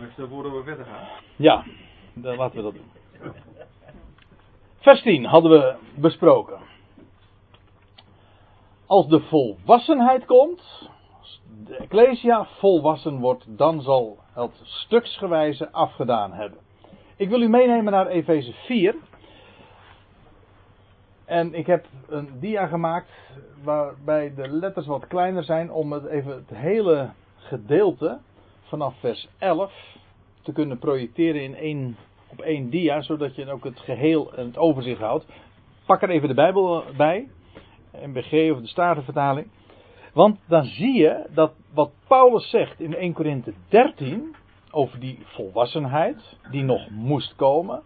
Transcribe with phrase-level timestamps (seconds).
[0.00, 1.08] Maar dat we verder gaan.
[1.36, 1.64] Ja,
[2.14, 2.90] dan laten we dat doen.
[4.78, 6.58] Vers 10 hadden we besproken.
[8.86, 16.58] Als de volwassenheid komt, als de Ecclesia volwassen wordt, dan zal het stuksgewijze afgedaan hebben.
[17.16, 18.94] Ik wil u meenemen naar Efeze 4.
[21.24, 23.10] En ik heb een dia gemaakt
[23.62, 28.18] waarbij de letters wat kleiner zijn om het even het hele gedeelte
[28.70, 29.72] vanaf vers 11
[30.42, 31.96] te kunnen projecteren in één,
[32.28, 35.26] op één dia, zodat je ook het geheel en het overzicht houdt.
[35.86, 37.28] Pak er even de Bijbel bij,
[37.92, 39.48] MBG of de Statenvertaling.
[40.12, 44.34] Want dan zie je dat wat Paulus zegt in 1 Korinthe 13
[44.70, 47.82] over die volwassenheid die nog moest komen,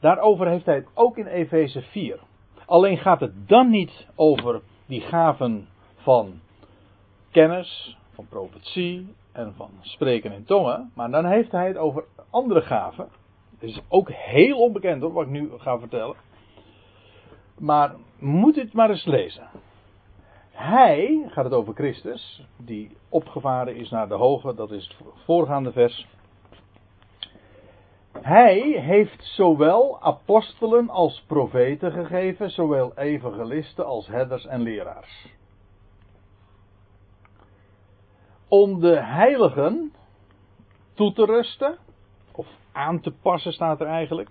[0.00, 2.18] daarover heeft hij het ook in Efeze 4.
[2.66, 6.40] Alleen gaat het dan niet over die gaven van
[7.30, 10.90] kennis, van profetie en van spreken in tongen.
[10.94, 13.08] Maar dan heeft hij het over andere gaven.
[13.58, 16.16] Het is ook heel onbekend hoor, wat ik nu ga vertellen.
[17.58, 19.48] Maar moet het maar eens lezen.
[20.50, 25.72] Hij, gaat het over Christus, die opgevaren is naar de hoge, dat is het voorgaande
[25.72, 26.06] vers.
[28.12, 35.37] Hij heeft zowel apostelen als profeten gegeven, zowel evangelisten als herders en leraars.
[38.48, 39.92] Om de heiligen
[40.94, 41.78] toe te rusten,
[42.32, 44.30] of aan te passen staat er eigenlijk,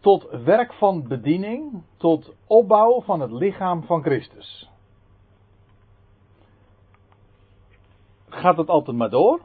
[0.00, 4.70] tot werk van bediening, tot opbouw van het lichaam van Christus.
[8.28, 9.40] Gaat het altijd maar door?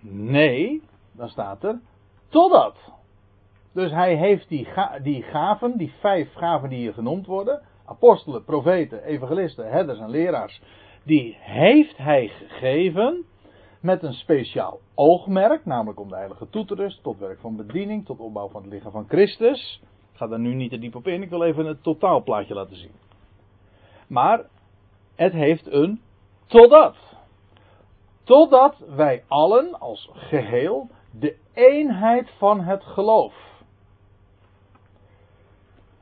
[0.00, 1.80] Nee, dan staat er
[2.28, 2.76] Totdat.
[3.72, 4.68] Dus hij heeft die,
[5.02, 10.62] die gaven, die vijf gaven die hier genoemd worden, apostelen, profeten, evangelisten, herders en leraars,
[11.06, 13.24] die heeft hij gegeven
[13.80, 18.06] met een speciaal oogmerk, namelijk om de heilige toe te rusten, tot werk van bediening,
[18.06, 19.80] tot opbouw van het lichaam van Christus.
[20.12, 22.76] Ik ga daar nu niet te diep op in, ik wil even het totaalplaatje laten
[22.76, 22.94] zien.
[24.06, 24.44] Maar
[25.14, 26.00] het heeft een
[26.46, 26.96] totdat.
[28.24, 33.45] Totdat wij allen als geheel de eenheid van het geloof.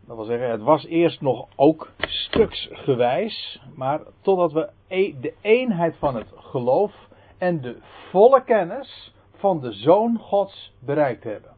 [0.06, 5.97] Dat wil zeggen, het was eerst nog ook stuksgewijs, maar totdat we e- de eenheid
[5.97, 6.92] van het geloof
[7.38, 7.76] en de
[8.10, 11.50] volle kennis van de Zoon Gods bereikt hebben.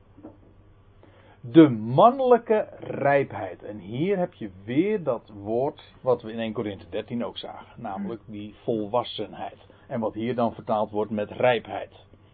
[1.41, 3.63] De mannelijke rijpheid.
[3.63, 7.83] En hier heb je weer dat woord wat we in 1 Corinthië 13 ook zagen,
[7.83, 9.67] namelijk die volwassenheid.
[9.89, 11.93] En wat hier dan vertaald wordt met rijpheid.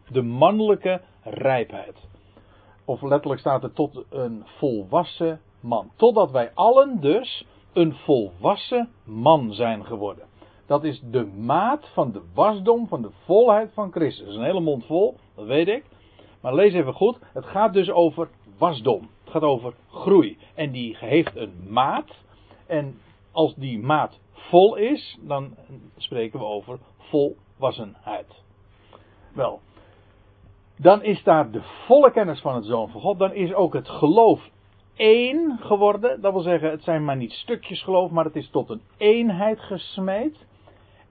[0.08, 1.96] De mannelijke rijpheid.
[2.84, 5.90] Of letterlijk staat er tot een volwassen man.
[5.96, 10.24] Totdat wij allen dus een volwassen man zijn geworden.
[10.66, 14.34] Dat is de maat van de wasdom, van de volheid van Christus.
[14.34, 15.84] Een hele mond vol, dat weet ik.
[16.40, 17.18] Maar lees even goed.
[17.32, 18.28] Het gaat dus over
[18.58, 19.08] wasdom.
[19.24, 20.38] Het gaat over groei.
[20.54, 22.10] En die heeft een maat.
[22.66, 22.98] En
[23.32, 25.56] als die maat vol is, dan
[25.96, 28.42] spreken we over volwassenheid.
[29.34, 29.60] Wel,
[30.76, 33.18] dan is daar de volle kennis van het Zoon van God.
[33.18, 34.50] Dan is ook het geloof
[34.96, 36.20] één geworden.
[36.20, 39.60] Dat wil zeggen, het zijn maar niet stukjes geloof, maar het is tot een eenheid
[39.60, 40.46] gesmeed.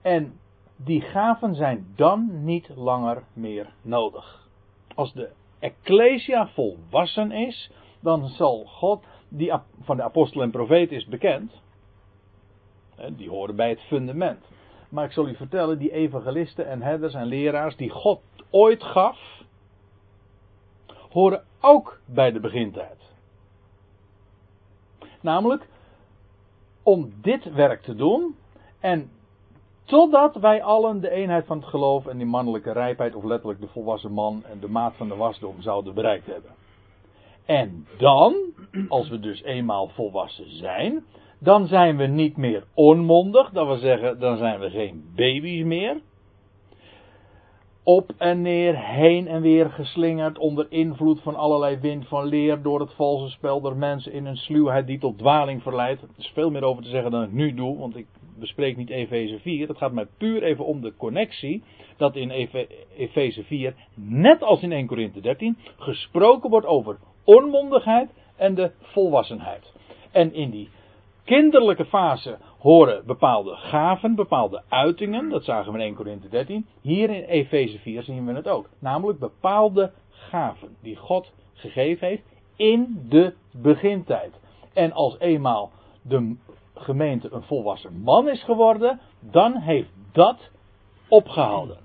[0.01, 0.39] En
[0.75, 4.47] die gaven zijn dan niet langer meer nodig.
[4.95, 11.05] Als de Ecclesia volwassen is, dan zal God, die van de apostelen en profeten is
[11.05, 11.61] bekend,
[13.09, 14.45] die horen bij het fundament.
[14.89, 19.43] Maar ik zal u vertellen, die evangelisten en herders en leraars die God ooit gaf,
[21.09, 23.00] horen ook bij de begintijd.
[25.21, 25.67] Namelijk
[26.83, 28.35] om dit werk te doen
[28.79, 29.09] en
[29.85, 33.67] totdat wij allen de eenheid van het geloof en die mannelijke rijpheid of letterlijk de
[33.67, 36.51] volwassen man en de maat van de wasdom zouden bereikt hebben.
[37.45, 38.35] En dan,
[38.87, 41.05] als we dus eenmaal volwassen zijn,
[41.39, 46.01] dan zijn we niet meer onmondig, dat wil zeggen, dan zijn we geen baby's meer
[47.83, 52.79] op en neer, heen en weer geslingerd onder invloed van allerlei wind van leer door
[52.79, 56.01] het valse spel der mensen in een sluwheid die tot dwaling verleidt.
[56.01, 58.07] Er is veel meer over te zeggen dan ik nu doe, want ik
[58.39, 59.67] bespreek niet Efeze 4.
[59.67, 61.63] Het gaat mij puur even om de connectie
[61.97, 62.29] dat in
[62.97, 69.73] Efeze 4, net als in 1 Korinthe 13, gesproken wordt over onmondigheid en de volwassenheid.
[70.11, 70.69] En in die
[71.23, 75.29] kinderlijke fase horen bepaalde gaven, bepaalde uitingen.
[75.29, 76.65] Dat zagen we in 1 Corinthië 13.
[76.81, 78.69] Hier in Efeze 4 zien we het ook.
[78.79, 82.23] Namelijk bepaalde gaven die God gegeven heeft
[82.55, 84.39] in de begintijd.
[84.73, 85.71] En als eenmaal
[86.01, 86.35] de
[86.75, 90.49] gemeente een volwassen man is geworden, dan heeft dat
[91.07, 91.77] opgehouden.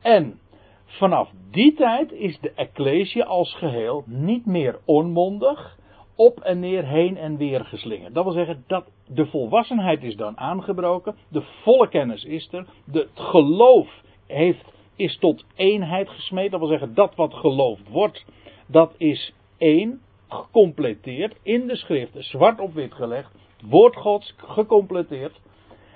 [0.00, 0.40] En
[0.84, 5.78] vanaf die tijd is de Ecclesia als geheel niet meer onmondig,
[6.14, 8.14] op en neer, heen en weer geslingerd.
[8.14, 8.84] Dat wil zeggen dat
[9.14, 14.64] de volwassenheid is dan aangebroken, de volle kennis is er, de, het geloof heeft,
[14.96, 16.50] is tot eenheid gesmeed.
[16.50, 18.24] Dat wil zeggen dat wat geloofd wordt,
[18.66, 23.34] dat is één, gecompleteerd in de schriften, zwart op wit gelegd,
[23.64, 25.40] woord Gods gecompleteerd.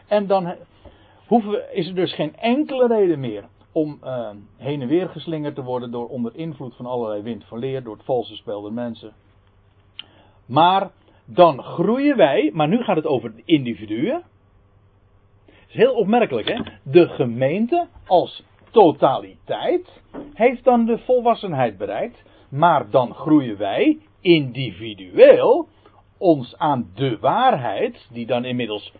[0.08, 0.54] En dan
[1.26, 5.54] hoeven we, is er dus geen enkele reden meer om uh, heen en weer geslingerd
[5.54, 8.72] te worden door onder invloed van allerlei wind van leer, door het valse spel der
[8.72, 9.12] mensen.
[10.46, 10.90] Maar
[11.24, 14.22] dan groeien wij, maar nu gaat het over de individuen.
[15.46, 16.60] Dat is heel opmerkelijk, hè?
[16.82, 20.02] De gemeente als totaliteit
[20.34, 25.68] heeft dan de volwassenheid bereikt, maar dan groeien wij individueel
[26.18, 28.92] ons aan de waarheid, die dan inmiddels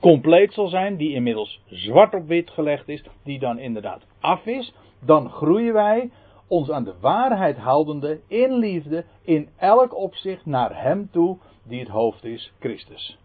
[0.00, 4.74] compleet zal zijn, die inmiddels zwart op wit gelegd is, die dan inderdaad af is,
[5.04, 6.10] dan groeien wij
[6.48, 11.38] ons aan de waarheid houdende in liefde in elk opzicht naar Hem toe
[11.68, 13.18] die het hoofd is, Christus.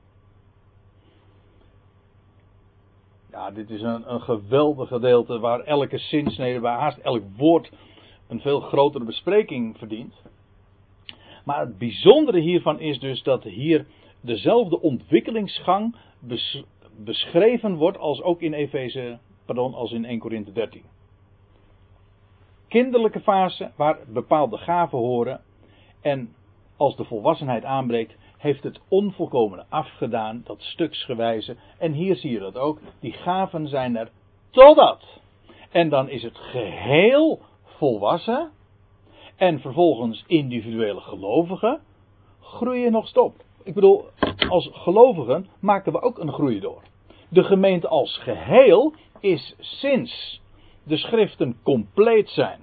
[3.32, 7.72] Ja, dit is een, een geweldig gedeelte waar elke zinsnede, waar haast elk woord
[8.28, 10.14] een veel grotere bespreking verdient.
[11.46, 13.86] Maar het bijzondere hiervan is dus dat hier
[14.22, 15.96] dezelfde ontwikkelingsgang
[16.98, 20.84] beschreven wordt als ook in Efeze, pardon, als in 1 Korinthe 13.
[22.68, 25.42] Kinderlijke fase waar bepaalde gaven horen
[26.02, 26.34] en
[26.78, 31.56] als de volwassenheid aanbreekt, heeft het onvolkomene afgedaan, dat stuksgewijze.
[31.78, 34.12] En hier zie je dat ook, die gaven zijn er
[34.50, 35.04] totdat.
[35.72, 38.52] En dan is het geheel volwassen.
[39.36, 41.80] En vervolgens individuele gelovigen
[42.42, 43.36] groeien nog stop.
[43.64, 44.06] Ik bedoel,
[44.50, 46.82] als gelovigen maken we ook een groei door.
[47.30, 50.42] De gemeente als geheel is sinds
[50.84, 52.60] de schriften compleet zijn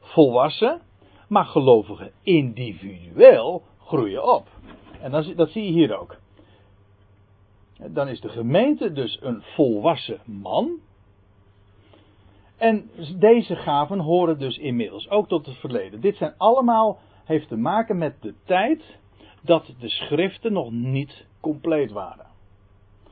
[0.00, 0.80] volwassen,
[1.28, 4.48] maar gelovigen individueel groeien op.
[5.00, 6.16] En dat, dat zie je hier ook.
[7.86, 10.78] Dan is de gemeente dus een volwassen man.
[12.56, 16.00] En deze gaven horen dus inmiddels ook tot het verleden.
[16.00, 18.98] Dit zijn allemaal, heeft te maken met de tijd
[19.42, 22.26] dat de schriften nog niet compleet waren.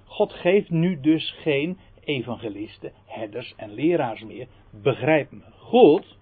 [0.05, 4.47] God geeft nu dus geen evangelisten, herders en leraars meer.
[4.71, 6.17] Begrijp me goed.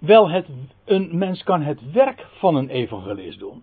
[0.00, 0.46] Wel, het,
[0.84, 3.62] een mens kan het werk van een evangelist doen.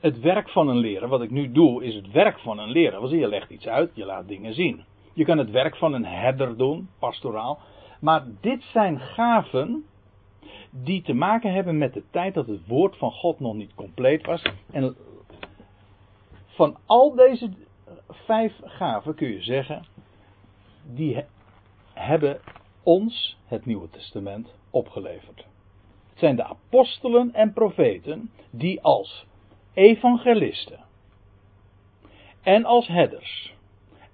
[0.00, 3.08] Het werk van een leraar, wat ik nu doe, is het werk van een leraar.
[3.08, 4.84] Je legt iets uit, je laat dingen zien.
[5.12, 7.58] Je kan het werk van een herder doen, pastoraal.
[8.00, 9.84] Maar dit zijn gaven
[10.70, 14.26] die te maken hebben met de tijd dat het woord van God nog niet compleet
[14.26, 14.42] was.
[14.70, 14.96] En
[16.46, 17.50] van al deze
[18.08, 19.86] vijf gaven kun je zeggen,
[20.94, 21.24] die
[21.94, 22.40] hebben
[22.82, 25.46] ons het Nieuwe Testament opgeleverd.
[26.08, 29.26] Het zijn de apostelen en profeten die als
[29.74, 30.84] evangelisten
[32.42, 33.54] en als herders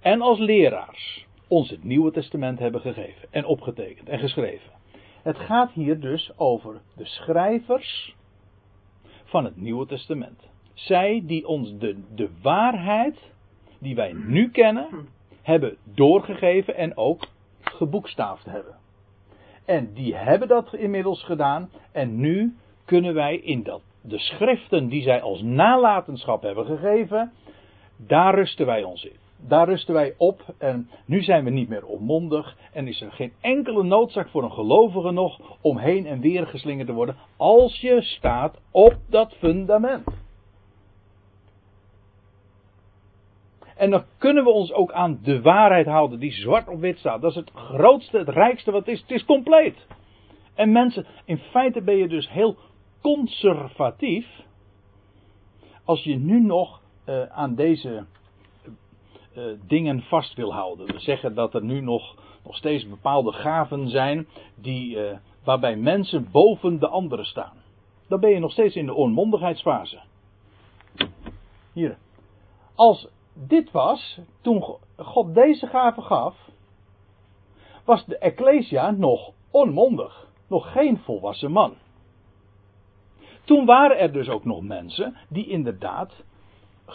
[0.01, 4.73] en als leraars ons het Nieuwe Testament hebben gegeven en opgetekend en geschreven.
[5.23, 8.17] Het gaat hier dus over de schrijvers
[9.25, 10.49] van het Nieuwe Testament.
[10.75, 13.19] Zij die ons de, de waarheid
[13.79, 15.09] die wij nu kennen
[15.43, 17.27] hebben doorgegeven en ook
[17.61, 18.82] geboekstaafd hebben.
[19.73, 21.71] En die hebben dat inmiddels gedaan.
[21.93, 27.33] En nu kunnen wij in dat, de schriften die zij als nalatenschap hebben gegeven,
[27.97, 29.17] daar rusten wij ons in.
[29.49, 33.33] Daar rusten wij op en nu zijn we niet meer onmondig en is er geen
[33.41, 38.03] enkele noodzaak voor een gelovige nog om heen en weer geslingerd te worden als je
[38.03, 40.22] staat op dat fundament.
[43.77, 47.21] En dan kunnen we ons ook aan de waarheid houden die zwart op wit staat.
[47.21, 49.01] Dat is het grootste, het rijkste wat is.
[49.01, 49.87] Het is compleet.
[50.55, 52.57] En mensen, in feite ben je dus heel
[53.01, 54.27] conservatief
[55.85, 58.05] als je nu nog uh, aan deze
[59.37, 60.87] uh, dingen vast wil houden.
[60.87, 62.15] We zeggen dat er nu nog,
[62.45, 64.99] nog steeds bepaalde gaven zijn die,
[65.45, 67.63] waarbij mensen boven de anderen staan.
[68.09, 70.01] Dan ben je nog steeds in de onmondigheidsfase.
[71.73, 71.99] Hier.
[72.75, 76.37] Als dit was, toen God deze gave gaf,
[77.85, 81.75] was de Ecclesia nog onmondig, nog geen volwassen man.
[83.45, 86.25] Toen waren er dus ook nog mensen die inderdaad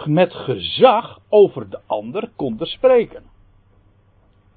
[0.06, 3.24] met gezag over de ander konden spreken.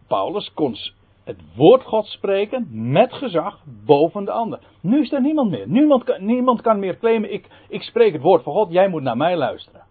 [0.06, 0.76] Paulus kon
[1.24, 4.58] het woord God spreken met gezag boven de ander.
[4.80, 5.68] Nu is er niemand meer.
[5.68, 9.02] Niemand kan, niemand kan meer claimen, ik, ik spreek het woord van God, jij moet
[9.02, 9.82] naar mij luisteren.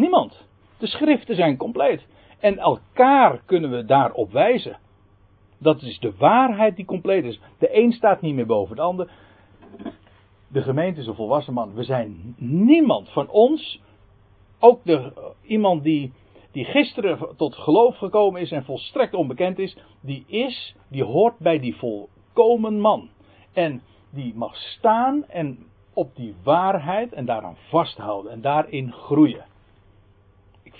[0.00, 0.46] Niemand.
[0.78, 2.06] De schriften zijn compleet.
[2.38, 4.78] En elkaar kunnen we daarop wijzen.
[5.58, 7.40] Dat is de waarheid die compleet is.
[7.58, 9.10] De een staat niet meer boven de ander.
[10.48, 11.74] De gemeente is een volwassen man.
[11.74, 13.80] We zijn niemand van ons,
[14.58, 16.12] ook de, iemand die,
[16.52, 21.58] die gisteren tot geloof gekomen is en volstrekt onbekend is, die is, die hoort bij
[21.58, 23.08] die volkomen man.
[23.52, 25.58] En die mag staan en
[25.94, 29.49] op die waarheid en daaraan vasthouden en daarin groeien.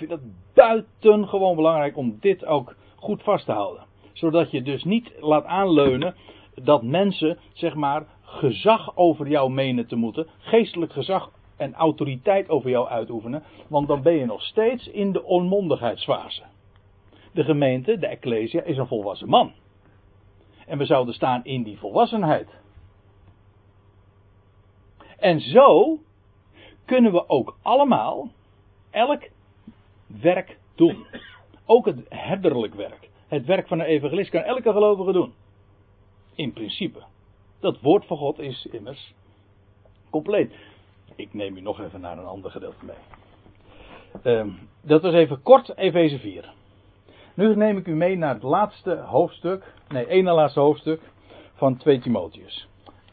[0.01, 3.83] Vind het buitengewoon belangrijk om dit ook goed vast te houden.
[4.13, 6.15] Zodat je dus niet laat aanleunen
[6.55, 12.69] dat mensen, zeg maar, gezag over jou menen te moeten, geestelijk gezag en autoriteit over
[12.69, 16.43] jou uitoefenen, want dan ben je nog steeds in de onmondigheidsfase.
[17.31, 19.51] De gemeente, de Ecclesia, is een volwassen man.
[20.65, 22.49] En we zouden staan in die volwassenheid.
[25.17, 25.99] En zo
[26.85, 28.29] kunnen we ook allemaal
[28.89, 29.29] elk
[30.21, 31.05] werk doen.
[31.65, 33.09] Ook het herderlijk werk.
[33.27, 35.33] Het werk van een evangelist kan elke gelovige doen.
[36.35, 36.99] In principe.
[37.59, 39.13] Dat woord van God is immers
[40.09, 40.53] compleet.
[41.15, 42.95] Ik neem u nog even naar een ander gedeelte mee.
[44.23, 44.49] Ehm,
[44.81, 46.53] dat was even kort Efeze 4.
[47.33, 51.01] Nu neem ik u mee naar het laatste hoofdstuk, nee, ene laatste hoofdstuk
[51.53, 52.67] van 2 Timotheus.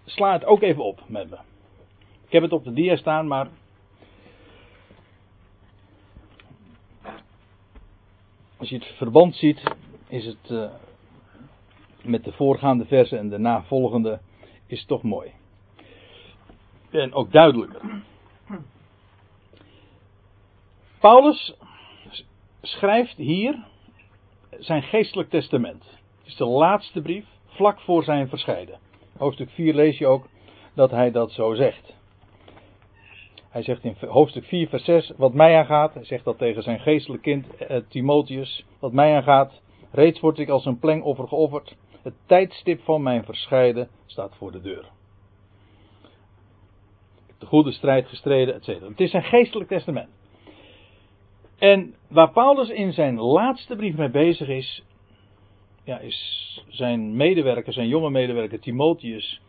[0.04, 1.36] Sla het ook even op met me.
[2.26, 3.48] Ik heb het op de dia staan, maar.
[8.58, 9.62] Als je het verband ziet,
[10.08, 10.70] is het uh,
[12.02, 14.20] met de voorgaande versen en de navolgende
[14.66, 15.32] is toch mooi.
[16.90, 17.80] En ook duidelijker.
[21.00, 21.54] Paulus
[22.62, 23.64] schrijft hier
[24.50, 25.84] zijn geestelijk testament.
[26.18, 28.78] Het is de laatste brief, vlak voor zijn verscheiden.
[29.16, 30.26] Hoofdstuk 4 lees je ook
[30.74, 31.97] dat hij dat zo zegt.
[33.48, 36.80] Hij zegt in hoofdstuk 4, vers 6, wat mij aangaat, hij zegt dat tegen zijn
[36.80, 41.76] geestelijk kind eh, Timotheus, wat mij aangaat, reeds word ik als een plengoffer geofferd.
[42.02, 44.84] Het tijdstip van mijn verscheiden staat voor de deur.
[47.38, 48.66] De goede strijd gestreden, etc.
[48.66, 50.08] Het is zijn geestelijk testament.
[51.58, 54.82] En waar Paulus in zijn laatste brief mee bezig is,
[55.84, 59.40] ja, is zijn medewerker, zijn jonge medewerker Timotheus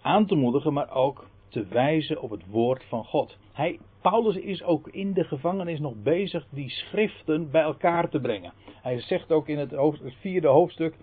[0.00, 3.36] aan te moedigen, maar ook te wijzen op het woord van God.
[3.52, 8.52] Hij, Paulus is ook in de gevangenis nog bezig die schriften bij elkaar te brengen.
[8.82, 9.74] Hij zegt ook in het,
[10.20, 10.94] vierde hoofdstuk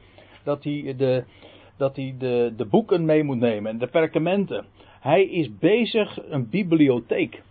[0.43, 1.23] dat hij, de,
[1.77, 4.65] dat hij de, de boeken mee moet nemen en de perkamenten.
[4.99, 7.43] Hij is bezig een bibliotheek,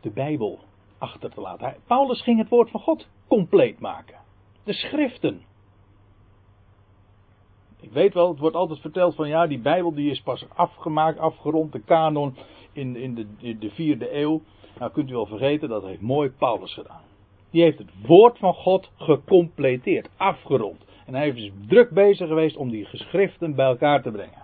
[0.00, 0.58] de Bijbel,
[0.98, 1.66] achter te laten.
[1.66, 4.16] Hij, Paulus ging het woord van God compleet maken.
[4.64, 5.42] De schriften.
[7.88, 11.18] Ik weet wel, het wordt altijd verteld van ja, die Bijbel die is pas afgemaakt,
[11.18, 12.36] afgerond, de kanon
[12.72, 14.42] in, in, de, de vierde eeuw.
[14.78, 17.00] Nou kunt u wel vergeten, dat heeft mooi Paulus gedaan.
[17.50, 20.84] Die heeft het woord van God gecompleteerd, afgerond.
[21.06, 24.42] En hij is druk bezig geweest om die geschriften bij elkaar te brengen.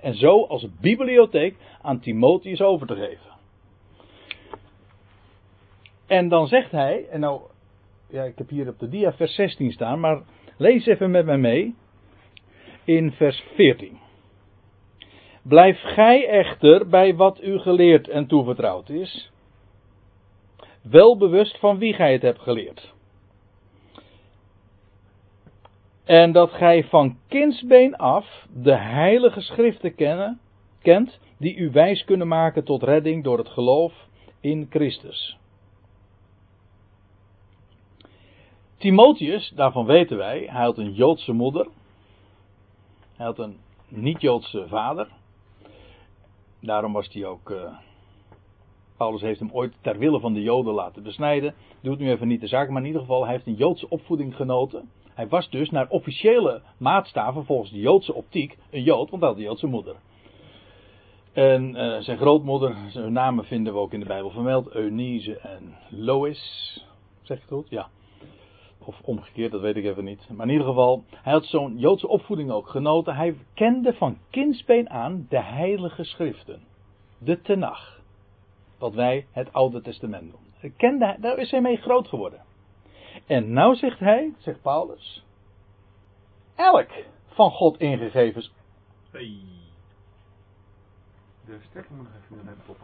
[0.00, 3.30] En zo als bibliotheek aan Timotheus over te geven.
[6.06, 7.40] En dan zegt hij, en nou,
[8.08, 10.22] ja, ik heb hier op de dia vers 16 staan, maar
[10.56, 11.74] lees even met mij mee
[12.96, 13.98] in vers 14.
[15.42, 19.30] Blijf gij echter bij wat u geleerd en toevertrouwd is,
[20.82, 22.92] wel bewust van wie gij het hebt geleerd.
[26.04, 30.40] En dat gij van kindsbeen af de heilige schriften kennen,
[30.82, 33.92] kent, die u wijs kunnen maken tot redding door het geloof
[34.40, 35.38] in Christus.
[38.78, 41.68] Timotheus, daarvan weten wij, hij had een Joodse moeder.
[43.20, 43.56] Hij had een
[43.88, 45.08] niet-Joodse vader.
[46.60, 47.50] Daarom was hij ook.
[47.50, 47.76] Uh,
[48.96, 51.54] Paulus heeft hem ooit ter wille van de Joden laten besnijden.
[51.80, 54.36] Doet nu even niet de zaak, maar in ieder geval, hij heeft een Joodse opvoeding
[54.36, 54.90] genoten.
[55.14, 59.38] Hij was dus naar officiële maatstaven, volgens de Joodse optiek, een Jood, want hij had
[59.38, 59.96] een Joodse moeder.
[61.32, 65.74] En uh, zijn grootmoeder, zijn namen vinden we ook in de Bijbel vermeld: Eunice en
[65.88, 66.40] Lois.
[67.22, 67.70] Zeg ik het goed?
[67.70, 67.88] Ja.
[68.90, 70.28] Of omgekeerd, dat weet ik even niet.
[70.28, 73.16] Maar in ieder geval, hij had zo'n Joodse opvoeding ook genoten.
[73.16, 76.62] Hij kende van kindsbeen aan de heilige schriften.
[77.18, 78.00] De Tenach.
[78.78, 80.76] Wat wij het Oude Testament noemen.
[80.76, 82.42] Kende, daar is hij mee groot geworden.
[83.26, 85.24] En nou zegt hij, zegt Paulus,
[86.54, 86.90] elk
[87.26, 88.42] van God ingegeven.
[89.10, 89.40] Hey.
[91.46, 92.76] De even een op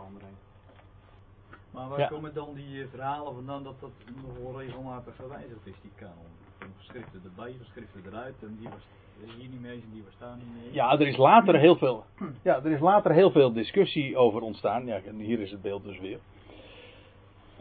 [1.76, 3.90] maar waar komen dan die eh, verhalen vandaan dat dat
[4.23, 6.35] nog wel regelmatig gewijzigd is, die kanon?
[6.78, 8.83] Geschriften erbij, geschriften eruit en die was
[9.25, 10.73] hier niet mee en die was daar niet mee.
[10.73, 12.04] Ja, er is later heel veel,
[12.42, 14.87] ja, er is later heel veel discussie over ontstaan.
[14.87, 16.18] Ja, hier is het beeld dus weer.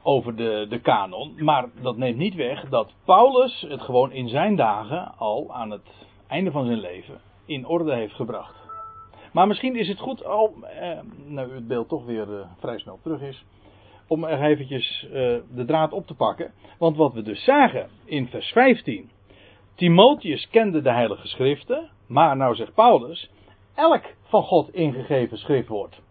[0.02, 1.44] Over de, de kanon.
[1.44, 6.08] Maar dat neemt niet weg dat Paulus het gewoon in zijn dagen al aan het
[6.28, 8.56] einde van zijn leven in orde heeft gebracht.
[9.32, 13.00] Maar misschien is het goed, al, eh, nou het beeld toch weer eh, vrij snel
[13.02, 13.46] terug is,
[14.08, 15.12] om er eventjes eh,
[15.56, 16.54] de draad op te pakken.
[16.78, 19.10] Want wat we dus zagen in vers 15.
[19.76, 23.30] Timotheus kende de heilige schriften, maar nou zegt Paulus,
[23.76, 26.02] elk van God ingegeven schriftwoord.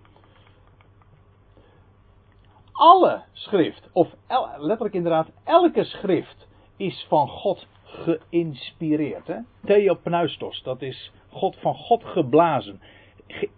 [2.73, 4.15] Alle schrift, of
[4.57, 6.47] letterlijk inderdaad, elke schrift
[6.77, 9.27] is van God geïnspireerd.
[9.27, 9.39] Hè?
[9.65, 12.81] Theopneustos, dat is God, van God geblazen.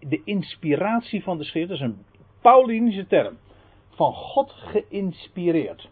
[0.00, 2.04] De inspiratie van de schrift, dat is een
[2.40, 3.38] Paulinische term.
[3.96, 5.88] Van God geïnspireerd.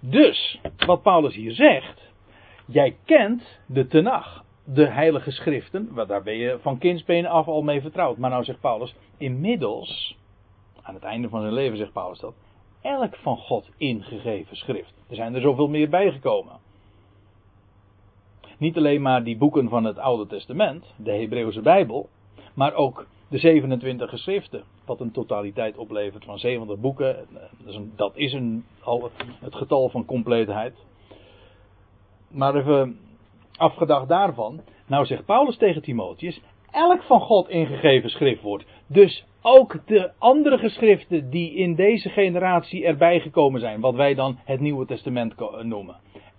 [0.00, 2.00] Dus, wat Paulus hier zegt,
[2.66, 7.80] jij kent de Tenach, de heilige schriften, daar ben je van kindsbenen af al mee
[7.80, 8.16] vertrouwd.
[8.16, 10.16] Maar nou zegt Paulus, inmiddels,
[10.82, 12.34] aan het einde van zijn leven zegt Paulus dat,
[12.82, 14.94] elk van God ingegeven schrift.
[15.08, 16.58] Er zijn er zoveel meer bijgekomen.
[18.58, 22.08] Niet alleen maar die boeken van het Oude Testament, de Hebreeuwse Bijbel,
[22.54, 27.26] maar ook de 27 geschriften, wat een totaliteit oplevert van 70 boeken.
[27.32, 30.74] Dat is, een, dat is een, al het getal van compleetheid.
[32.28, 32.98] Maar even
[33.56, 36.40] afgedacht daarvan, nou zegt Paulus tegen Timotheus,
[36.70, 38.64] elk van God ingegeven schriftwoord.
[38.86, 44.38] Dus ook de andere geschriften die in deze generatie erbij gekomen zijn, wat wij dan
[44.44, 45.96] het Nieuwe Testament noemen.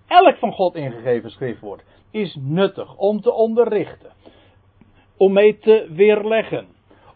[0.08, 4.12] Elk van God ingegeven schriftwoord is nuttig om te onderrichten,
[5.18, 6.68] om mee te weerleggen,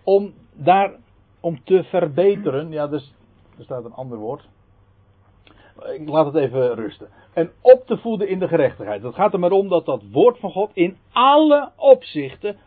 [0.03, 0.91] om daar
[1.39, 2.72] om te verbeteren.
[2.72, 3.13] Ja, dus,
[3.58, 4.48] er staat een ander woord.
[5.94, 7.10] Ik laat het even rusten.
[7.34, 9.03] En op te voeden in de gerechtigheid.
[9.03, 12.58] Het gaat er maar om dat dat woord van God in alle opzichten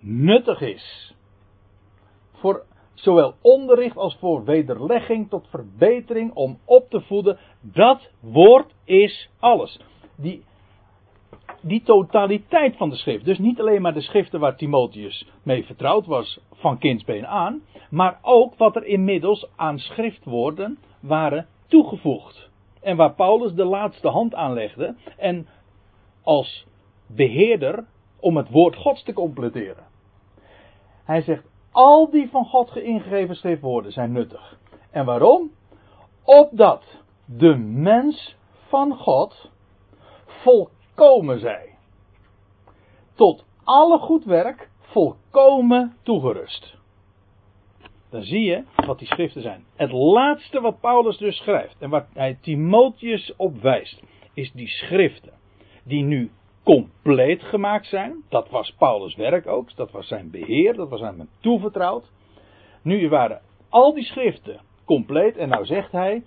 [0.00, 1.14] nuttig is.
[2.32, 2.64] Voor
[2.94, 7.38] zowel onderricht als voor wederlegging tot verbetering om op te voeden.
[7.60, 9.80] Dat woord is alles.
[10.16, 10.44] Die,
[11.60, 13.24] die totaliteit van de schrift.
[13.24, 17.62] Dus niet alleen maar de schriften waar Timotheus mee vertrouwd was van kindsbeen aan.
[17.90, 22.50] Maar ook wat er inmiddels aan schriftwoorden waren toegevoegd.
[22.80, 24.94] En waar Paulus de laatste hand aanlegde.
[25.16, 25.46] En
[26.22, 26.66] als
[27.06, 27.86] beheerder
[28.20, 29.84] om het woord Gods te completeren.
[31.04, 34.58] Hij zegt, al die van God ingegeven schriftwoorden zijn nuttig.
[34.90, 35.50] En waarom?
[36.24, 36.84] Opdat
[37.24, 38.36] de mens
[38.68, 39.50] van God
[40.26, 40.75] volkomen
[41.38, 41.74] zij.
[43.14, 46.74] Tot alle goed werk volkomen toegerust.
[48.10, 49.64] Dan zie je wat die schriften zijn.
[49.76, 54.02] Het laatste wat Paulus dus schrijft en waar hij Timotheus op wijst,
[54.34, 55.32] is die schriften.
[55.84, 56.30] Die nu
[56.62, 58.22] compleet gemaakt zijn.
[58.28, 59.76] Dat was Paulus' werk ook.
[59.76, 60.74] Dat was zijn beheer.
[60.74, 62.10] Dat was aan hem toevertrouwd.
[62.82, 65.36] Nu waren al die schriften compleet.
[65.36, 66.22] En nou zegt hij.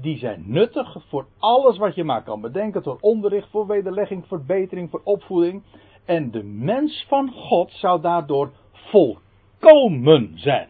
[0.00, 2.82] Die zijn nuttig voor alles wat je maar kan bedenken.
[2.82, 5.62] Voor onderricht, voor wederlegging, verbetering, voor opvoeding.
[6.04, 10.68] En de mens van God zou daardoor volkomen zijn.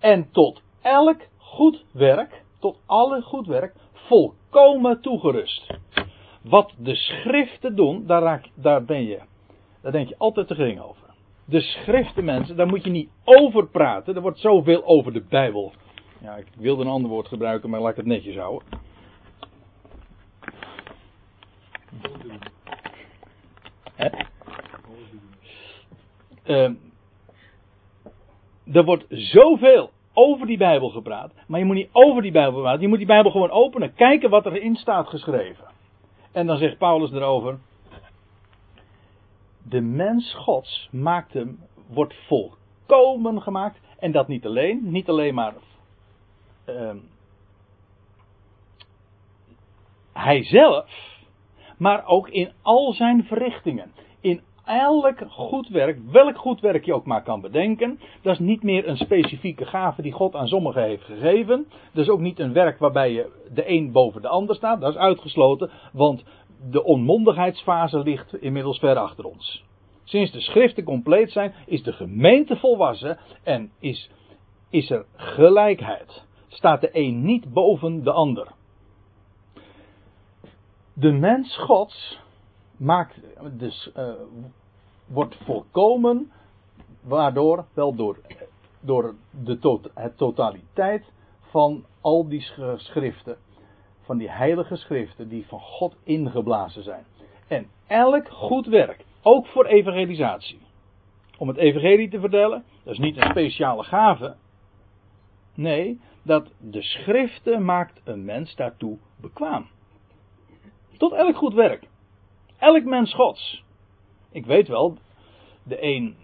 [0.00, 5.76] En tot elk goed werk, tot alle goed werk, volkomen toegerust.
[6.42, 9.20] Wat de schriften doen, daar, daar ben je.
[9.82, 11.04] Daar denk je altijd te gering over.
[11.44, 14.14] De schriften, mensen, daar moet je niet over praten.
[14.14, 15.72] Er wordt zoveel over de Bijbel.
[16.24, 18.68] Ja, ik wilde een ander woord gebruiken, maar laat ik het netjes houden.
[26.46, 26.70] Uh,
[28.72, 32.80] er wordt zoveel over die Bijbel gepraat, maar je moet niet over die Bijbel praten.
[32.80, 35.64] Je moet die Bijbel gewoon openen, kijken wat erin staat geschreven.
[36.32, 37.58] En dan zegt Paulus erover:
[39.62, 43.80] De mens Gods maakt hem, wordt volkomen gemaakt.
[43.98, 45.54] En dat niet alleen, niet alleen maar
[46.68, 46.90] uh,
[50.12, 50.86] hij zelf,
[51.78, 53.92] maar ook in al zijn verrichtingen.
[54.20, 58.62] In elk goed werk, welk goed werk je ook maar kan bedenken, dat is niet
[58.62, 61.66] meer een specifieke gave die God aan sommigen heeft gegeven.
[61.92, 64.90] Dat is ook niet een werk waarbij je de een boven de ander staat, dat
[64.90, 66.24] is uitgesloten, want
[66.70, 69.64] de onmondigheidsfase ligt inmiddels ver achter ons.
[70.04, 74.10] Sinds de schriften compleet zijn, is de gemeente volwassen en is,
[74.70, 76.24] is er gelijkheid.
[76.54, 78.48] Staat de een niet boven de ander.
[80.92, 82.20] De mens Gods
[82.76, 83.20] maakt
[83.52, 84.12] dus, uh,
[85.06, 86.32] wordt volkomen,
[87.02, 88.18] waardoor, wel door,
[88.80, 91.04] door de tot, het totaliteit
[91.40, 93.36] van al die schriften,
[94.02, 97.04] van die heilige schriften die van God ingeblazen zijn.
[97.48, 100.60] En elk goed werk, ook voor evangelisatie.
[101.38, 104.36] Om het evangelie te vertellen, dat is niet een speciale gave.
[105.54, 109.66] Nee, dat de schriften maakt een mens daartoe bekwaam.
[110.96, 111.88] Tot elk goed werk.
[112.58, 113.62] Elk mens Gods.
[114.30, 114.98] Ik weet wel,
[115.62, 116.16] de een,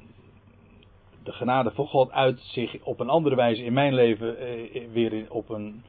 [1.23, 5.27] de genade van God uit zich op een andere wijze in mijn leven eh, weer
[5.29, 5.83] op een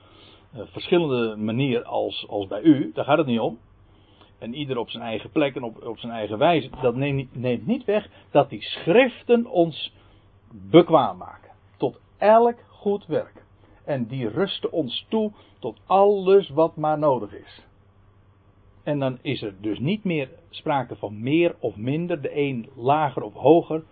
[0.54, 2.92] eh, verschillende manier als, als bij u.
[2.94, 3.60] Daar gaat het niet om.
[4.40, 6.70] En ieder op zijn eigen plek en op, op zijn eigen wijze.
[6.82, 9.94] Dat neemt, neemt niet weg dat die schriften ons
[10.52, 11.52] bekwaam maken.
[11.78, 13.44] Tot elk goed werk.
[13.86, 17.66] En die rusten ons toe tot alles wat maar nodig is.
[18.84, 23.24] En dan is er dus niet meer sprake van meer of minder, de een lager
[23.24, 23.84] of hoger.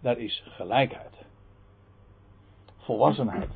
[0.00, 1.26] Daar is gelijkheid.
[2.76, 3.50] Volwassenheid.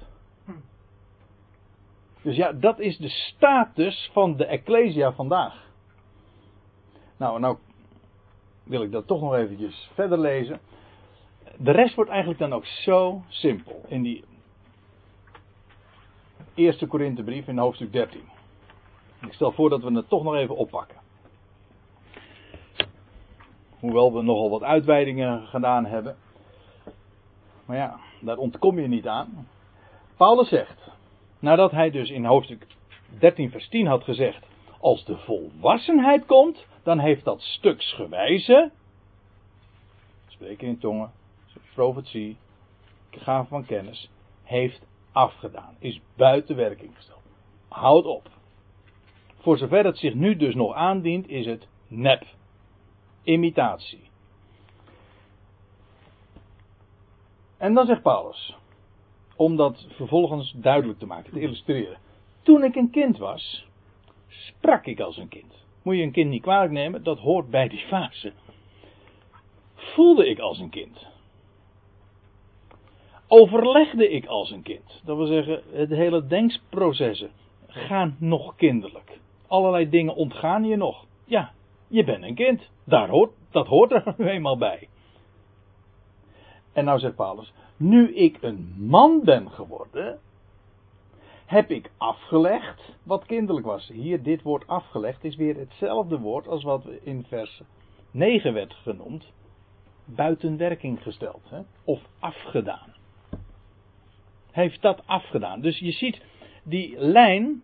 [2.23, 5.71] Dus ja, dat is de status van de Ecclesia vandaag.
[7.17, 7.57] Nou, nou
[8.63, 10.61] wil ik dat toch nog eventjes verder lezen.
[11.57, 13.85] De rest wordt eigenlijk dan ook zo simpel.
[13.89, 14.25] In die
[16.55, 18.21] eerste Korinthebrief in hoofdstuk 13.
[19.21, 20.97] Ik stel voor dat we het toch nog even oppakken.
[23.79, 26.17] Hoewel we nogal wat uitweidingen gedaan hebben.
[27.65, 29.49] Maar ja, daar ontkom je niet aan.
[30.17, 30.91] Paulus zegt,
[31.39, 32.67] nadat hij dus in hoofdstuk
[33.19, 34.47] 13 vers 10 had gezegd,
[34.81, 38.71] als de volwassenheid komt, dan heeft dat stuksgewijze,
[40.27, 41.13] spreken in tongen,
[41.75, 42.37] profetie,
[43.11, 44.11] gave van kennis,
[44.43, 47.23] heeft afgedaan, is buiten werking gesteld.
[47.69, 48.29] Houd op.
[49.39, 52.25] Voor zover het zich nu dus nog aandient, is het nep.
[53.23, 54.09] Imitatie.
[57.57, 58.57] En dan zegt Paulus,
[59.37, 61.99] om dat vervolgens duidelijk te maken, te illustreren.
[62.43, 63.67] Toen ik een kind was,
[64.29, 65.65] sprak ik als een kind.
[65.83, 68.33] Moet je een kind niet kwalijk nemen, dat hoort bij die fase.
[69.75, 71.07] Voelde ik als een kind.
[73.29, 75.03] Overlegde ik als een kind.
[75.05, 77.31] Dat wil zeggen, het hele denkprocessen
[77.67, 79.19] gaan nog kinderlijk.
[79.47, 81.07] Allerlei dingen ontgaan je nog.
[81.25, 81.53] Ja,
[81.89, 82.71] je bent een kind.
[82.85, 84.89] Daar hoort, dat hoort er nu eenmaal bij.
[86.73, 90.19] En nou zegt Paulus, nu ik een man ben geworden,
[91.47, 93.89] heb ik afgelegd wat kinderlijk was.
[93.89, 97.63] Hier, dit woord afgelegd is weer hetzelfde woord als wat in vers
[98.11, 99.33] 9 werd genoemd.
[100.05, 101.43] Buiten werking gesteld.
[101.51, 101.61] Hè?
[101.85, 102.94] Of afgedaan.
[104.55, 105.61] Heeft dat afgedaan.
[105.61, 106.21] Dus je ziet,
[106.63, 107.63] die lijn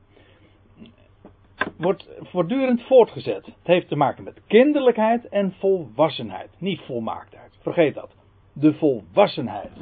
[1.77, 3.47] wordt voortdurend voortgezet.
[3.47, 6.51] Het heeft te maken met kinderlijkheid en volwassenheid.
[6.59, 7.59] Niet volmaaktheid.
[7.61, 8.15] Vergeet dat.
[8.53, 9.73] De volwassenheid.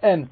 [0.00, 0.30] En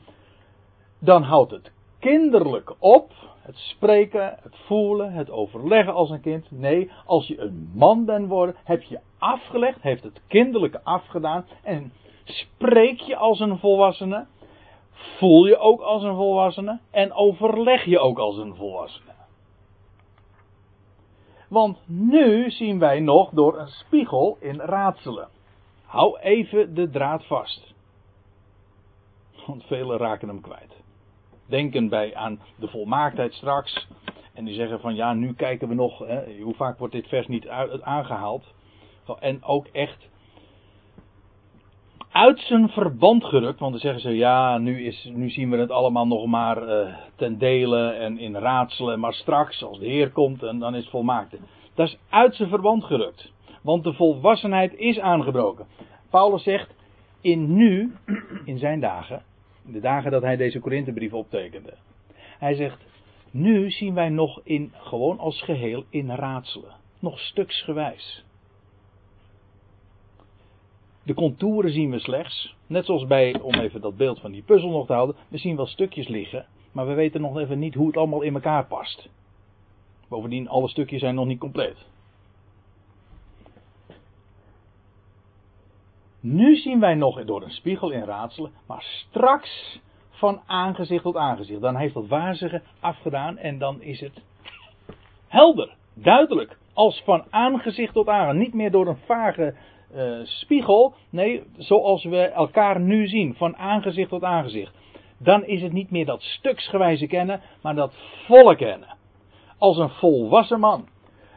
[0.99, 3.13] dan houdt het kinderlijk op.
[3.43, 6.51] Het spreken, het voelen, het overleggen als een kind.
[6.51, 11.47] Nee, als je een man bent worden, heb je afgelegd, heeft het kinderlijke afgedaan.
[11.63, 11.93] En
[12.25, 14.27] spreek je als een volwassene.
[14.95, 16.81] Voel je ook als een volwassene.
[16.91, 19.13] En overleg je ook als een volwassene.
[21.49, 25.29] Want nu zien wij nog door een spiegel in raadselen.
[25.85, 27.75] Hou even de draad vast.
[29.47, 30.83] Want velen raken hem kwijt.
[31.47, 33.89] Denken bij aan de volmaaktheid straks.
[34.33, 35.99] En die zeggen van ja, nu kijken we nog.
[35.99, 37.49] Hè, hoe vaak wordt dit vers niet
[37.81, 38.55] aangehaald?
[39.21, 40.09] En ook echt
[42.15, 43.59] uit zijn verband gerukt.
[43.59, 46.95] Want dan zeggen ze ja, nu, is, nu zien we het allemaal nog maar uh,
[47.17, 49.01] ten dele en in raadselen.
[49.01, 51.39] Maar straks, als de Heer komt, en dan is het volmaakte.
[51.75, 53.33] Dat is uit zijn verband gerukt.
[53.63, 55.67] Want de volwassenheid is aangebroken.
[56.11, 56.75] Paulus zegt,
[57.21, 57.95] in nu,
[58.45, 59.23] in zijn dagen,
[59.63, 61.75] de dagen dat hij deze Korinthebrief optekende.
[62.39, 62.85] Hij zegt,
[63.31, 66.75] nu zien wij nog in, gewoon als geheel in raadselen.
[66.99, 68.25] Nog stuksgewijs.
[71.05, 72.55] De contouren zien we slechts.
[72.67, 75.57] Net zoals bij, om even dat beeld van die puzzel nog te houden, we zien
[75.57, 79.09] wel stukjes liggen, maar we weten nog even niet hoe het allemaal in elkaar past.
[80.09, 81.87] Bovendien, alle stukjes zijn nog niet compleet.
[86.21, 91.61] Nu zien wij nog door een spiegel in raadselen, maar straks van aangezicht tot aangezicht.
[91.61, 94.23] Dan heeft dat wazige afgedaan en dan is het
[95.29, 96.59] helder, duidelijk.
[96.73, 98.45] Als van aangezicht tot aangezicht.
[98.45, 99.55] Niet meer door een vage
[99.95, 100.95] uh, spiegel.
[101.11, 104.73] Nee, zoals we elkaar nu zien, van aangezicht tot aangezicht.
[105.19, 107.95] Dan is het niet meer dat stuksgewijze kennen, maar dat
[108.27, 108.97] volle kennen.
[109.59, 110.89] Als een volwassen man.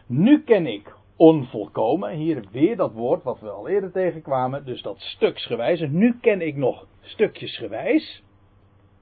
[0.07, 2.11] Nu ken ik onvolkomen.
[2.11, 4.65] Hier weer dat woord wat we al eerder tegenkwamen.
[4.65, 5.81] Dus dat stuksgewijs.
[5.81, 8.23] En nu ken ik nog stukjesgewijs.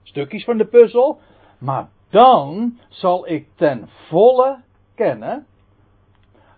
[0.03, 1.19] Stukjes van de puzzel.
[1.59, 4.63] Maar dan zal ik ten volle
[4.95, 5.45] kennen.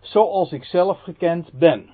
[0.02, 1.90] Zoals ik zelf gekend ben.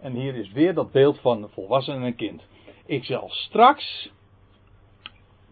[0.00, 2.42] En hier is weer dat beeld van een volwassene en kind.
[2.86, 4.10] Ik zal straks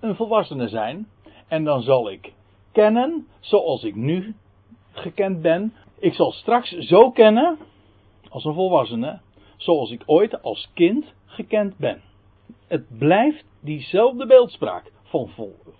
[0.01, 1.09] een volwassene zijn.
[1.49, 2.33] En dan zal ik
[2.73, 4.35] kennen zoals ik nu
[4.91, 7.59] gekend ben Ik zal straks zo kennen,
[8.29, 9.21] als een volwassene,
[9.57, 12.03] zoals ik ooit als kind gekend ben.
[12.67, 15.31] Het blijft diezelfde beeldspraak van,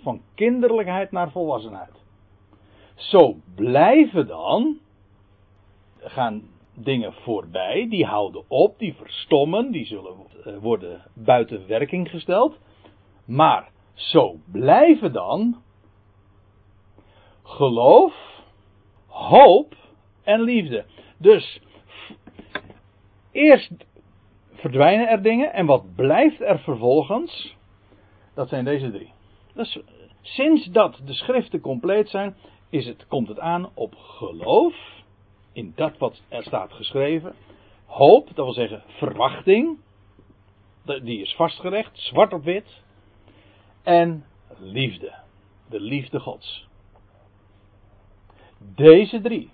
[0.03, 1.93] van kinderlijkheid naar volwassenheid.
[2.95, 4.79] Zo blijven dan,
[5.99, 6.43] gaan
[6.85, 10.15] dingen voorbij, die houden op, die verstommen, die zullen
[10.45, 12.59] eh, worden buiten werking gesteld.
[13.25, 15.63] Maar zo blijven dan
[17.43, 18.15] geloof,
[19.07, 19.75] hoop
[20.23, 20.85] en liefde.
[21.19, 21.61] Dus
[23.33, 23.73] eerst
[24.53, 27.57] verdwijnen er dingen en wat blijft er vervolgens?
[28.35, 29.13] Dat zijn deze drie.
[29.55, 29.79] Dus
[30.23, 32.37] sinds dat de schriften compleet zijn,
[32.71, 34.75] is het, komt het aan op geloof
[35.53, 37.35] in dat wat er staat geschreven.
[37.87, 39.79] Hoop, dat wil zeggen verwachting,
[40.85, 42.83] die is vastgelegd, zwart op wit.
[43.83, 44.25] En
[44.59, 45.15] liefde,
[45.69, 46.69] de liefde Gods.
[48.59, 49.51] Deze drie.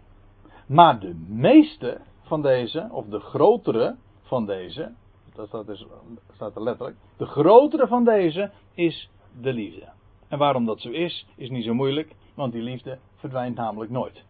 [0.67, 4.93] Maar de meeste van deze, of de grotere van deze,
[5.35, 5.87] dat staat, dus,
[6.33, 9.89] staat er letterlijk, de grotere van deze is de liefde.
[10.29, 14.25] En waarom dat zo is, is niet zo moeilijk, want die liefde verdwijnt namelijk nooit.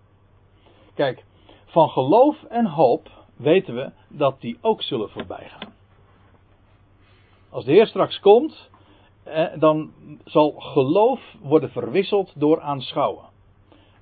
[0.95, 1.25] Kijk,
[1.75, 5.73] van geloof en hoop weten we dat die ook zullen voorbijgaan.
[7.51, 8.71] Als de Heer straks komt,
[9.23, 9.93] eh, dan
[10.25, 13.25] zal geloof worden verwisseld door aanschouwen.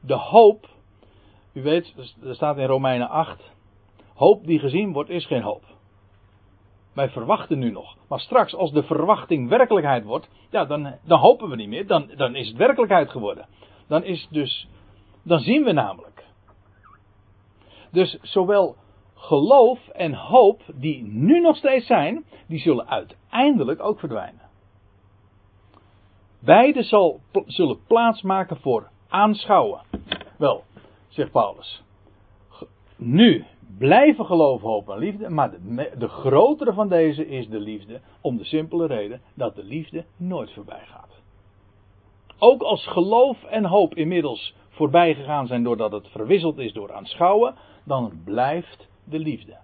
[0.01, 0.69] De hoop,
[1.53, 3.51] u weet, er staat in Romeinen 8,
[4.15, 5.65] hoop die gezien wordt is geen hoop.
[6.93, 7.97] Wij verwachten nu nog.
[8.09, 11.87] Maar straks, als de verwachting werkelijkheid wordt, ja, dan, dan hopen we niet meer.
[11.87, 13.47] Dan, dan is het werkelijkheid geworden.
[13.89, 14.69] Dan is dus,
[15.23, 16.12] dan zien we namelijk.
[17.93, 18.77] Dus zowel
[19.15, 24.41] geloof en hoop, die nu nog steeds zijn, die zullen uiteindelijk ook verdwijnen.
[26.39, 29.81] Beide zal, zullen plaatsmaken voor aanschouwen.
[30.39, 30.65] Wel,
[31.09, 31.83] zegt Paulus.
[32.97, 33.45] Nu
[33.79, 38.37] blijven geloven, hoop en liefde, maar de, de grotere van deze is de liefde, om
[38.37, 41.21] de simpele reden dat de liefde nooit voorbij gaat.
[42.39, 47.55] Ook als geloof en hoop inmiddels voorbij gegaan zijn doordat het verwisseld is door aanschouwen,
[47.85, 49.57] dan blijft de liefde.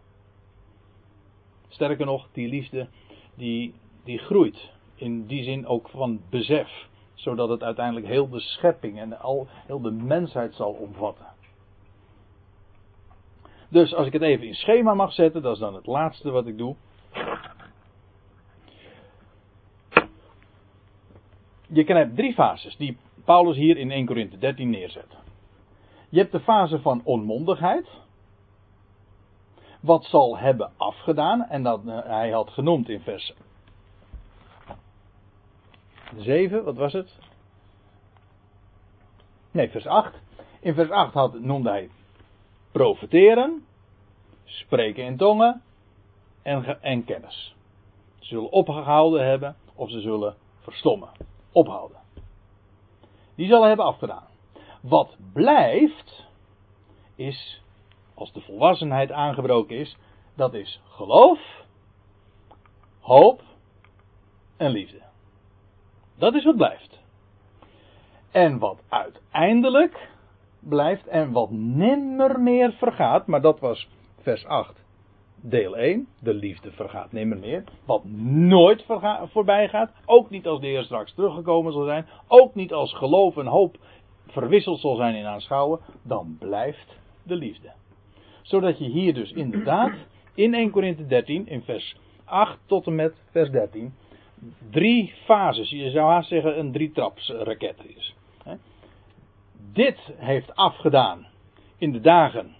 [1.68, 2.88] Sterker nog, die liefde
[3.34, 4.70] die, die groeit.
[4.94, 6.86] In die zin ook van besef.
[7.14, 11.26] Zodat het uiteindelijk heel de schepping en al, heel de mensheid zal omvatten.
[13.68, 16.46] Dus als ik het even in schema mag zetten, dat is dan het laatste wat
[16.46, 16.76] ik doe.
[21.66, 25.16] Je krijgt drie fases die Paulus hier in 1 Corinthië 13 neerzet.
[26.08, 27.86] Je hebt de fase van onmondigheid.
[29.80, 31.44] Wat zal hebben afgedaan.
[31.48, 33.32] En dat uh, hij had genoemd in vers
[36.16, 37.18] 7, wat was het?
[39.50, 40.14] Nee, vers 8.
[40.60, 41.90] In vers 8 had, noemde hij
[42.72, 43.64] profeteren,
[44.44, 45.62] spreken in tongen
[46.42, 47.54] en, en kennis.
[48.18, 51.08] Ze zullen opgehouden hebben of ze zullen verstommen.
[51.52, 51.98] Ophouden.
[53.34, 54.26] Die zullen hebben afgedaan.
[54.80, 56.26] Wat blijft,
[57.14, 57.62] is,
[58.18, 59.96] als de volwassenheid aangebroken is,
[60.34, 61.38] dat is geloof,
[63.00, 63.42] hoop
[64.56, 65.00] en liefde.
[66.18, 67.00] Dat is wat blijft.
[68.30, 70.08] En wat uiteindelijk
[70.58, 73.88] blijft en wat nimmer meer vergaat, maar dat was
[74.20, 74.84] vers 8,
[75.40, 78.84] deel 1, de liefde vergaat nimmer meer, wat nooit
[79.24, 83.36] voorbij gaat, ook niet als de Heer straks teruggekomen zal zijn, ook niet als geloof
[83.36, 83.76] en hoop
[84.26, 87.72] verwisseld zal zijn in aanschouwen, dan blijft de liefde.
[88.48, 89.92] Zodat je hier dus inderdaad
[90.34, 93.94] in 1 Korinthe 13, in vers 8 tot en met vers 13,
[94.70, 98.14] drie fases, je zou haast zeggen een drietrapsraket is.
[99.72, 101.26] Dit heeft afgedaan
[101.78, 102.56] in de dagen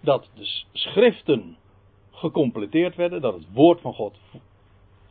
[0.00, 1.56] dat de schriften
[2.10, 4.18] gecompleteerd werden, dat het woord van God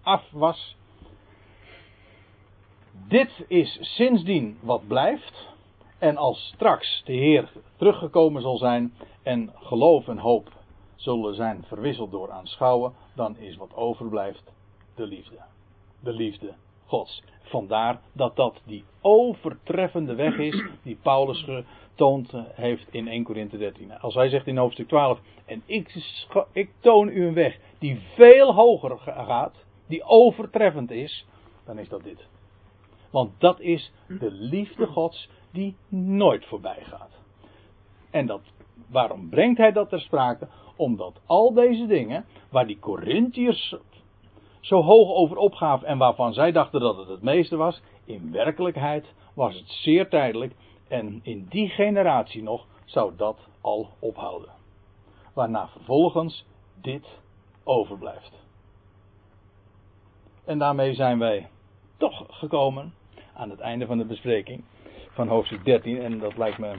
[0.02, 0.76] af was.
[3.08, 5.48] Dit is sindsdien wat blijft.
[5.98, 8.94] En als straks de Heer teruggekomen zal zijn
[9.30, 10.50] en geloof en hoop
[10.96, 14.44] zullen zijn verwisseld door aanschouwen, dan is wat overblijft
[14.96, 15.38] de liefde.
[16.00, 16.54] De liefde
[16.86, 17.24] Gods.
[17.42, 24.00] Vandaar dat dat die overtreffende weg is die Paulus getoond heeft in 1 Corinthië 13.
[24.00, 25.96] Als hij zegt in hoofdstuk 12, en ik,
[26.52, 29.56] ik toon u een weg die veel hoger gaat,
[29.88, 31.26] die overtreffend is,
[31.66, 32.28] dan is dat dit.
[33.10, 37.20] Want dat is de liefde Gods die nooit voorbij gaat.
[38.10, 38.42] En dat,
[38.88, 40.48] waarom brengt hij dat ter sprake?
[40.76, 43.76] Omdat al deze dingen, waar die Corinthiërs
[44.60, 49.14] zo hoog over opgaven en waarvan zij dachten dat het het meeste was, in werkelijkheid
[49.34, 50.54] was het zeer tijdelijk
[50.88, 54.52] en in die generatie nog zou dat al ophouden.
[55.34, 56.46] Waarna vervolgens
[56.82, 57.20] dit
[57.64, 58.32] overblijft.
[60.46, 61.50] En daarmee zijn wij
[61.98, 62.94] toch gekomen
[63.34, 64.64] aan het einde van de bespreking
[65.10, 66.02] van hoofdstuk 13.
[66.02, 66.76] En dat lijkt me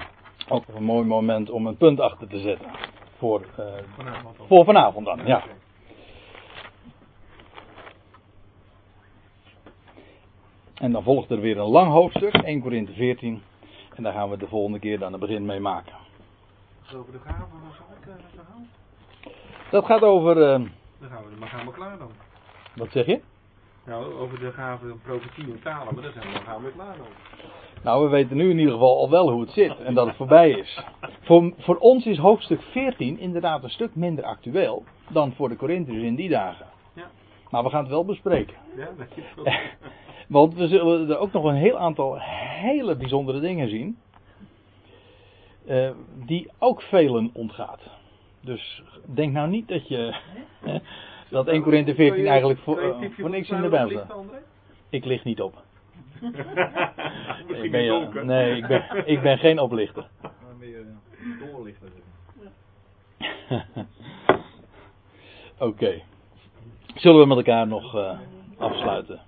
[0.50, 2.70] ook een mooi moment om een punt achter te zetten.
[3.16, 5.42] Voor, uh, vanavond, voor vanavond dan, ja.
[10.74, 13.42] En dan volgt er weer een lang hoofdstuk, 1 Korinthe 14.
[13.94, 15.94] En daar gaan we de volgende keer dan een begin mee maken.
[16.94, 18.68] Over de gaven van zo gaan?
[19.70, 20.36] Dat gaat over.
[20.36, 20.68] Uh,
[21.00, 22.10] dan gaan we, maar gaan we klaar dan.
[22.74, 23.20] Wat zeg je?
[23.84, 26.96] Nou, over de gaven profetie en talen, maar dan, zijn we, dan gaan we klaar
[26.96, 27.06] dan.
[27.82, 30.16] Nou, we weten nu in ieder geval al wel hoe het zit en dat het
[30.16, 30.84] voorbij is.
[31.20, 36.02] Voor, voor ons is hoofdstuk 14 inderdaad een stuk minder actueel dan voor de Corinthiërs
[36.02, 36.66] in die dagen.
[36.94, 37.10] Ja.
[37.50, 38.56] Maar we gaan het wel bespreken.
[38.76, 39.58] Ja, dat is goed.
[40.28, 43.98] Want we zullen er ook nog een heel aantal hele bijzondere dingen zien.
[45.68, 45.90] Uh,
[46.26, 47.80] die ook velen ontgaat.
[48.40, 50.14] Dus denk nou niet dat je.
[51.28, 54.24] dat 1 Korinthe 14 eigenlijk voor, uh, voor niks in de Bijbel staat.
[54.88, 55.62] Ik lig niet op.
[57.62, 60.06] ik ben, nee, ik ben, ik ben geen oplichter.
[60.20, 60.84] Maar meer
[61.38, 61.88] doorlichter.
[65.58, 65.64] Oké.
[65.64, 66.04] Okay.
[66.94, 68.18] Zullen we met elkaar nog uh,
[68.58, 69.18] afsluiten?